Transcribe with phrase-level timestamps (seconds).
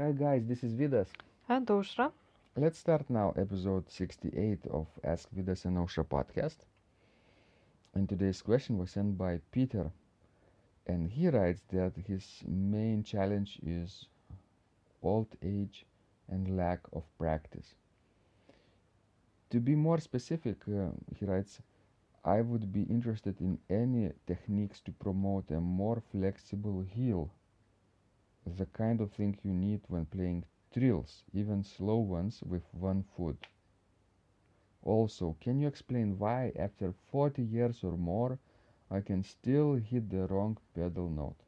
[0.00, 1.08] Hi guys, this is Vidas.
[1.48, 2.12] And Aušra.
[2.56, 6.58] Let's start now episode 68 of Ask Vidas and Ausra podcast.
[7.94, 9.90] And today's question was sent by Peter.
[10.86, 14.06] And he writes that his main challenge is
[15.02, 15.84] old age
[16.28, 17.74] and lack of practice.
[19.50, 21.60] To be more specific, uh, he writes,
[22.24, 27.32] I would be interested in any techniques to promote a more flexible heel,
[28.56, 33.46] the kind of thing you need when playing trills, even slow ones with one foot.
[34.82, 38.38] Also, can you explain why after 40 years or more
[38.90, 41.42] I can still hit the wrong pedal note?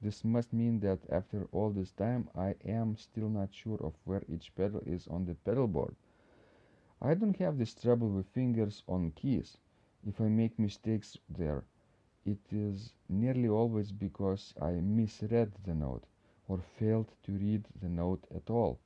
[0.00, 4.22] This must mean that after all this time I am still not sure of where
[4.28, 5.96] each pedal is on the pedal board.
[7.02, 9.58] I don't have this trouble with fingers on keys.
[10.06, 11.64] If I make mistakes there,
[12.24, 16.04] it is nearly always because I misread the note
[16.48, 18.80] or failed to read the note at all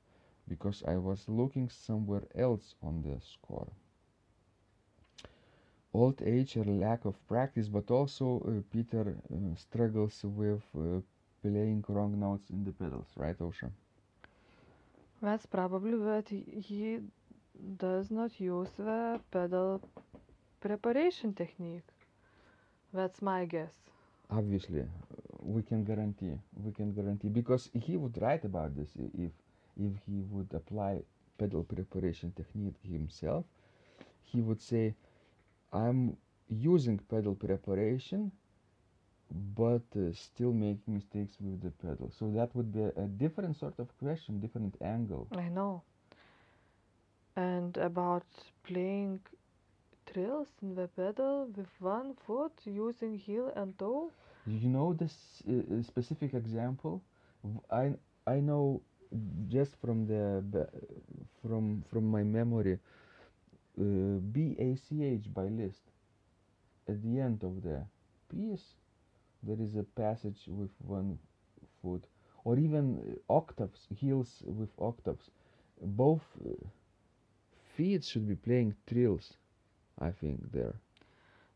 [0.47, 3.69] because I was looking somewhere else on the score.
[5.93, 11.01] Old age or lack of practice, but also uh, Peter uh, struggles with uh,
[11.41, 13.71] playing wrong notes in the pedals, right, Ausra?
[15.21, 16.99] That's probably that he
[17.77, 19.81] does not use the pedal
[20.59, 21.83] preparation technique.
[22.93, 23.73] That's my guess.
[24.29, 24.85] Obviously,
[25.43, 26.33] we can guarantee.
[26.63, 29.31] We can guarantee because he would write about this if
[29.77, 31.03] if he would apply
[31.37, 33.45] pedal preparation technique himself.
[34.21, 34.95] He would say,
[35.73, 38.31] "I'm using pedal preparation,
[39.55, 43.55] but uh, still making mistakes with the pedal." So that would be a, a different
[43.57, 45.27] sort of question, different angle.
[45.35, 45.83] I know.
[47.35, 48.25] And about
[48.63, 49.21] playing
[50.05, 54.11] trills in the pedal with one foot using heel and toe.
[54.45, 57.01] You know this uh, specific example?
[57.71, 57.93] I
[58.27, 58.81] I know
[59.49, 60.43] just from the
[61.41, 62.79] from from my memory.
[63.79, 65.83] Uh, B A C H by Liszt.
[66.87, 67.85] At the end of the
[68.29, 68.75] piece,
[69.43, 71.19] there is a passage with one
[71.81, 72.05] foot,
[72.45, 75.31] or even uh, octaves, heels with octaves.
[75.81, 76.51] Both uh,
[77.75, 79.33] feet should be playing trills.
[79.99, 80.75] I think there.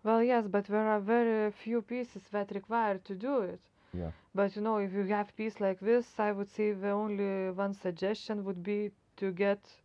[0.07, 3.61] Well, yes, but there are very few pieces that require to do it.
[3.93, 4.11] Yeah.
[4.33, 7.73] But you know, if you have piece like this, I would say the only one
[7.73, 9.81] suggestion would be to get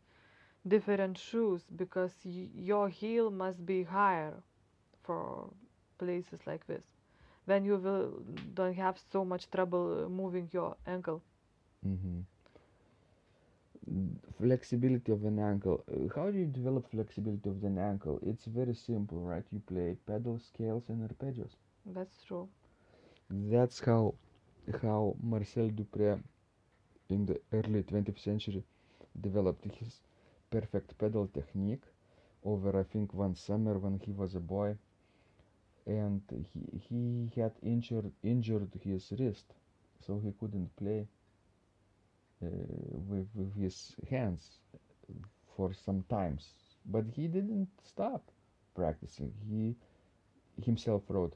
[0.67, 4.43] different shoes because y- your heel must be higher
[5.03, 5.53] for
[5.99, 6.85] places like this.
[7.47, 8.23] Then you will
[8.55, 11.23] don't have so much trouble moving your ankle.
[11.87, 12.21] Mm-hmm.
[14.39, 15.85] Flexibility of an ankle.
[16.15, 18.19] How do you develop flexibility of an ankle?
[18.23, 19.45] It's very simple, right?
[19.51, 21.57] You play pedal scales, and arpeggios.
[21.87, 22.49] That's true.
[23.31, 24.15] That's how
[24.83, 26.23] how Marcel Dupré
[27.09, 28.65] in the early 20th century
[29.21, 30.03] developed his
[30.51, 31.85] perfect pedal technique
[32.45, 34.77] over I think one summer when he was a boy
[35.87, 36.23] and
[36.53, 39.55] he he had injured injured his wrist
[40.05, 41.07] so he couldn't play
[42.43, 44.61] with, with his hands
[45.57, 46.55] for some times.
[46.87, 48.31] But he didn't stop
[48.75, 49.33] practicing.
[49.49, 49.77] He
[50.63, 51.35] himself wrote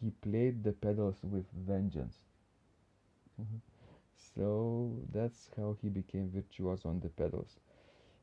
[0.00, 2.18] he played the pedals with vengeance.
[3.40, 3.60] Mhm.
[4.14, 7.58] so that's how he became virtuoso on the pedals.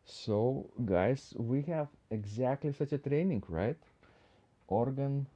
[0.05, 3.77] So guys we have exactly such a training right?
[4.67, 5.27] Organ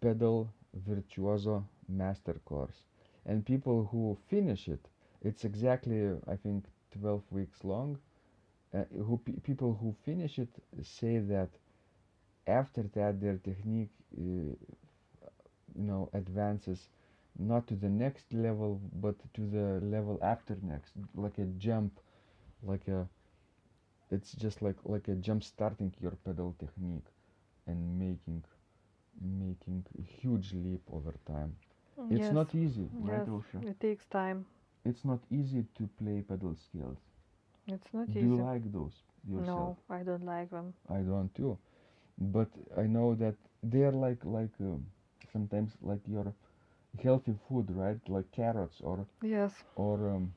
[0.00, 2.84] pedal virtuoso master course.
[3.26, 4.88] And people who finish it
[5.22, 7.98] it's exactly i think 12 weeks long
[8.74, 10.48] uh, who pe- people who finish it
[10.82, 11.50] say that
[12.46, 14.54] after that their technique uh,
[15.74, 16.88] you know advances
[17.38, 22.00] not to the next level but to the level after next like a jump
[22.62, 23.08] like a
[24.10, 27.06] it's just like like a jump starting your pedal technique
[27.66, 28.42] and making
[29.20, 31.56] making a huge leap over time
[32.10, 32.38] it's yes.
[32.38, 33.26] not easy right Yes.
[33.26, 33.62] Ausra?
[33.62, 34.46] It takes time.
[34.90, 37.02] It's not easy to play pedal scales
[37.68, 38.20] It's not do easy.
[38.20, 40.74] Do you like those yourself no, I don't like them.
[40.88, 41.58] I don't too,
[42.18, 44.86] but I know that they are like like um,
[45.32, 46.32] sometimes like your
[47.02, 48.00] healthy food, right?
[48.08, 50.32] Like carrots or Yes, or um,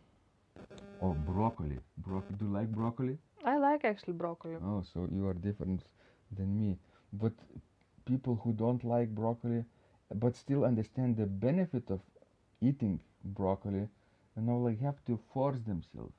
[0.99, 1.79] or broccoli.
[1.97, 2.35] Broccoli.
[2.37, 3.17] Do you like broccoli?
[3.45, 4.57] I like actually broccoli.
[4.63, 5.83] Oh, so you are different
[6.31, 6.77] than me.
[7.13, 7.33] But
[8.05, 9.65] people who don't like broccoli,
[10.13, 12.01] but still understand the benefit of
[12.61, 13.87] eating broccoli,
[14.39, 16.15] you know, like have to force themselves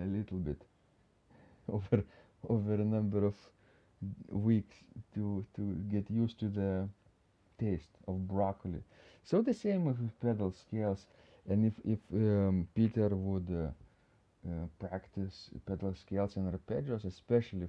[0.00, 0.62] a little bit
[1.68, 2.04] over
[2.48, 3.34] over a number of
[4.30, 4.76] weeks
[5.14, 6.88] to to get used to the
[7.58, 8.82] taste of broccoli.
[9.24, 11.06] So the same with pedal scales,
[11.48, 13.70] and if if um, Peter would uh,
[14.50, 17.68] uh, practice pedal scales and arpeggios, especially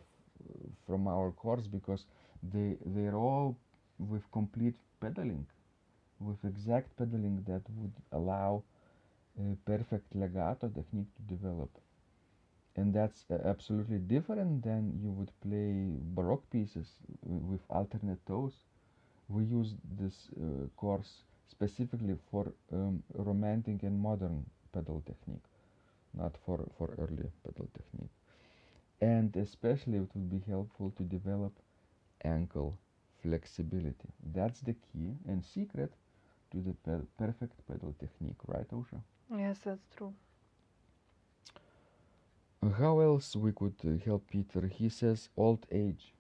[0.86, 2.06] from our course, because
[2.54, 3.58] they they're all
[4.00, 5.46] with complete pedaling,
[6.20, 8.64] with exact pedaling that would allow
[9.66, 11.70] perfect legato technique to develop.
[12.76, 16.88] And that's uh, absolutely different than you would play baroque pieces
[17.24, 18.54] with alternate toes.
[19.30, 25.46] We use this uh, course specifically for um, romantic and modern pedal technique,
[26.14, 28.12] not for, for early pedal technique.
[29.02, 31.54] And especially it would be helpful to develop
[32.24, 32.78] ankle
[33.22, 34.10] flexibility.
[34.34, 35.94] That's the key and secret
[36.52, 39.02] to the pe- perfect pedal technique, right, Ausra?
[39.30, 40.14] Yes, that's true.
[42.78, 44.68] How else we could uh, help Peter?
[44.68, 46.14] He says old age.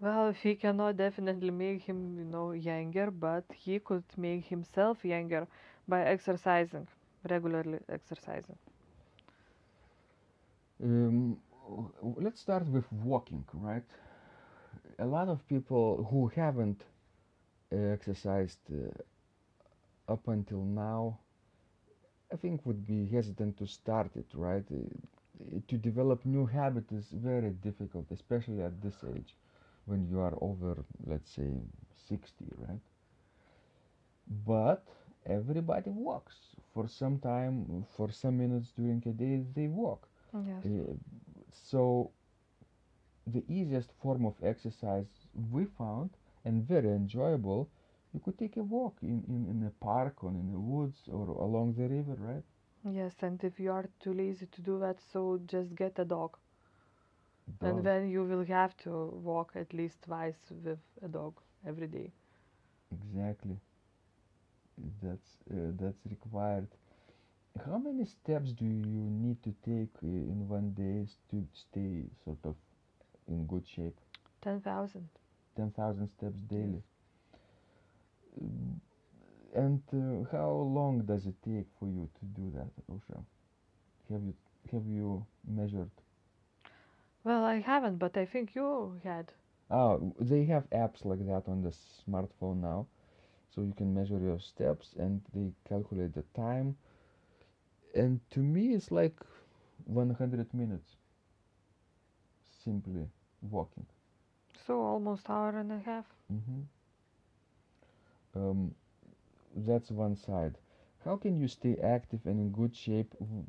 [0.00, 5.04] Well, if he cannot definitely make him, you know, younger, but he could make himself
[5.04, 5.46] younger
[5.86, 6.88] by exercising,
[7.28, 8.58] regularly exercising.
[10.82, 11.38] Um,
[12.02, 13.84] let's start with walking, right?
[14.98, 16.84] A lot of people who haven't
[17.72, 18.90] uh, exercised uh,
[20.12, 21.18] up until now,
[22.32, 24.64] I think would be hesitant to start it, right?
[24.70, 29.36] Uh, to develop new habit is very difficult, especially at this age,
[29.86, 31.50] when you are over, let's say,
[31.94, 32.80] 60, right?
[34.46, 34.86] But
[35.26, 40.08] everybody walks for some time, for some minutes during a day, they walk.
[40.32, 40.64] Yes.
[40.64, 40.94] Uh,
[41.52, 42.10] so
[43.26, 46.10] the easiest form of exercise we found
[46.44, 47.68] and very enjoyable
[48.12, 51.26] you could take a walk in, in, in a park or in the woods or
[51.28, 52.44] along the river right
[52.84, 56.38] Yes, and if you are too lazy to do that, so just get a dog.
[57.60, 62.12] And then you will have to walk at least twice with a dog every day.
[62.92, 63.58] exactly
[65.02, 66.66] that's uh, that's required
[67.66, 72.38] how many steps do you need to take uh, in one day to stay sort
[72.44, 72.54] of
[73.28, 73.98] in good shape
[74.40, 75.08] 10,000.
[75.54, 76.82] 10,000 steps daily.
[79.54, 83.24] And uh, how long does it take for you to do that, Ausra?
[84.10, 84.34] Have you
[84.72, 85.90] have you measured?
[87.24, 89.32] Well, I haven't, but I think you had.
[89.70, 92.86] Oh, they have apps like that on the smartphone now,
[93.48, 96.76] so you can measure your steps and they calculate the time.
[97.94, 99.20] And to me, it's like
[99.84, 100.96] 100 minutes.
[102.62, 103.08] Simply
[103.40, 103.86] walking.
[104.66, 106.06] So almost hour and a half.
[106.28, 106.62] hmm
[108.34, 108.74] Um,
[109.54, 110.58] that's one side.
[111.04, 113.44] How can you stay active and in good shape w-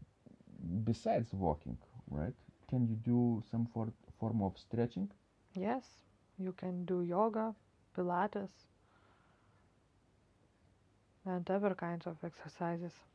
[0.83, 1.77] besides walking,
[2.09, 2.33] right?
[2.67, 5.09] Can you do some for- form of stretching?
[5.55, 6.03] Yes,
[6.37, 7.55] you can do yoga,
[7.95, 8.67] Pilates,
[11.25, 13.05] and other kinds of exercises.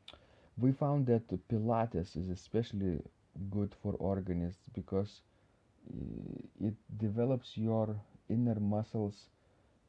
[0.58, 3.02] We found that Pilates is especially
[3.50, 5.22] good for organists because
[5.90, 7.96] uh, it develops your
[8.28, 9.30] inner muscles,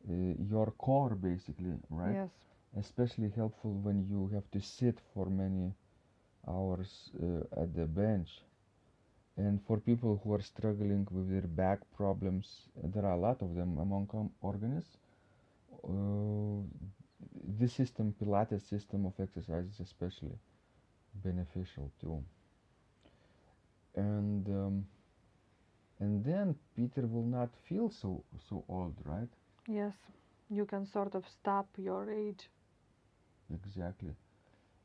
[0.09, 2.17] uh, your core basically, right?
[2.17, 5.73] Yes, especially helpful when you have to sit for many
[6.47, 8.41] hours uh, at the bench
[9.37, 13.55] and for people who are struggling with their back problems there are a lot of
[13.55, 14.07] them among
[14.41, 14.97] organists
[15.83, 16.61] uh,
[17.59, 20.37] this system pilates system of exercise is especially
[21.23, 22.23] beneficial too
[23.95, 24.85] and um,
[25.99, 29.29] and then peter will not feel so so old right
[29.67, 29.95] yes,
[30.49, 32.49] you can sort of stop your age.
[33.53, 34.15] Exactly.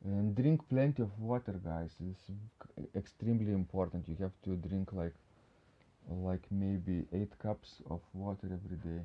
[0.04, 1.96] And drink plenty of water, guys.
[2.00, 4.08] It's c- extremely important.
[4.08, 5.14] You have to drink like
[6.08, 9.02] like maybe eight cups of water every day,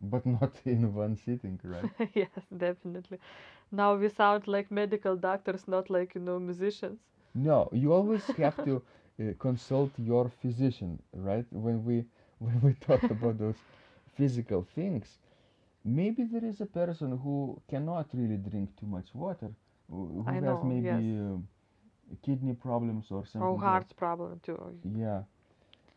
[0.00, 1.90] but not in one sitting, right?
[2.14, 3.18] yes, definitely.
[3.70, 7.00] Now we sound like medical doctors, not like, you know, musicians.
[7.34, 8.82] No, you always have to
[9.20, 11.46] uh, consult your physician, right?
[11.50, 12.06] When we
[12.38, 13.62] when we talk about those
[14.14, 15.18] physical things,
[15.84, 19.50] maybe there is a person who cannot really drink too much water,
[19.90, 20.98] who I has know, maybe yes.
[20.98, 21.48] um,
[22.22, 23.42] kidney problems or something.
[23.42, 23.60] Or else.
[23.60, 24.58] heart problem too.
[24.84, 25.22] Yeah,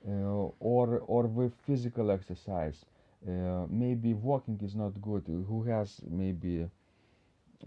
[0.08, 2.86] uh, or or with physical exercise.
[3.28, 5.24] Uh, maybe walking is not good.
[5.48, 6.70] Who has maybe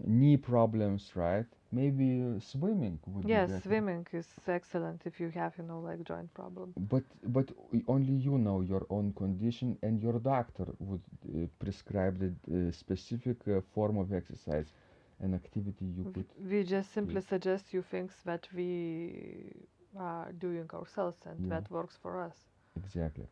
[0.05, 1.45] knee problems, right?
[1.71, 3.83] Maybe uh, swimming would be Yes, better.
[3.83, 6.75] swimming is excellent if you have, you know, like joint problem.
[6.77, 7.51] But but
[7.87, 12.31] only you know your own condition, and your doctor would uh, prescribe the
[12.67, 14.73] uh, specific uh, form of exercise
[15.19, 16.27] and activity you could.
[16.37, 21.49] We just simply suggest you things that we are doing ourselves and Yeah.
[21.49, 22.49] that works for us.
[22.77, 23.27] Exactly.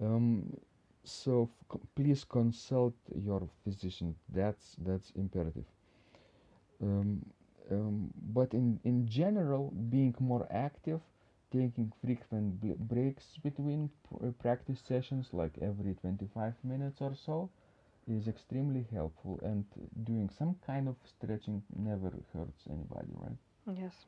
[0.00, 0.56] Um,
[1.04, 4.16] so f- please consult your physician.
[4.28, 5.64] That's that's imperative.
[6.82, 7.24] Um,
[7.70, 11.00] um, but in in general being more active
[11.52, 17.50] taking frequent bl- breaks between pr- uh, practice sessions like every 25 minutes or so
[18.08, 19.38] is extremely helpful.
[19.42, 19.64] And
[20.04, 23.38] doing some kind of stretching never hurts anybody right?
[23.78, 24.06] Yes.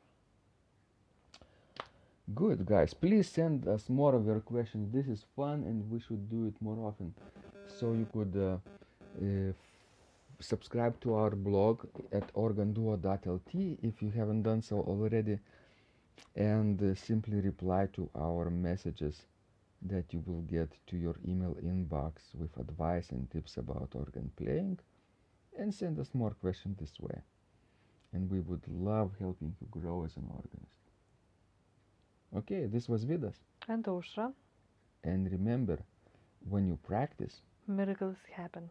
[2.33, 2.93] good guys.
[2.93, 4.91] Please send us more of your questions.
[4.91, 7.13] This is fun and we should do it more often.
[7.67, 8.57] So you could uh,
[9.21, 9.53] uh,
[10.45, 15.39] subscribe to our blog at organduo.lt if you haven't done so already
[16.35, 19.23] and uh, simply reply to our messages
[19.81, 24.77] that you will get to your email inbox with advice and tips about organ playing
[25.57, 27.21] and send us more questions this way.
[28.13, 30.83] And we would love helping you grow as an organist.
[32.35, 33.35] Okay this was vidas.
[33.67, 34.31] And Aušra,
[35.03, 35.79] and remember
[36.49, 38.69] when you practice miracles happen.